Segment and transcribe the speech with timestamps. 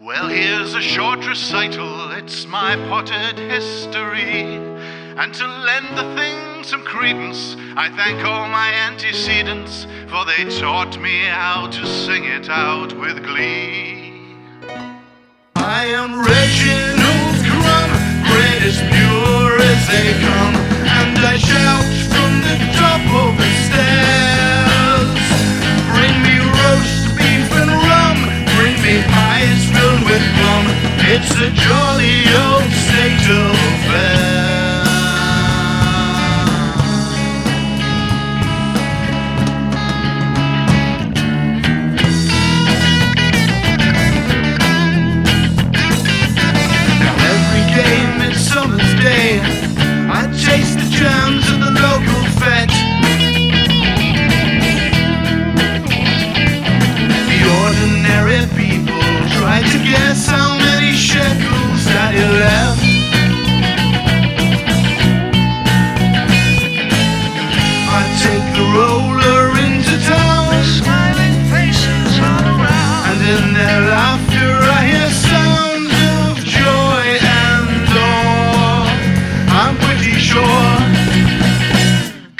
[0.00, 4.56] Well, here's a short recital, it's my potted history.
[5.18, 10.98] And to lend the thing some credence, I thank all my antecedents, for they taught
[10.98, 14.34] me how to sing it out with glee.
[15.56, 16.61] I am rich.
[30.12, 30.22] with.
[31.14, 34.21] It's a jolly old state of affairs.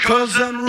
[0.03, 0.62] Cause I'm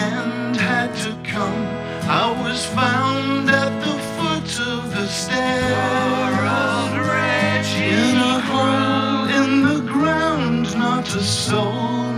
[0.00, 1.62] end had to come.
[2.22, 6.20] I was found at the foot of the stairs.
[7.80, 12.09] In a hole in the ground, not a soul.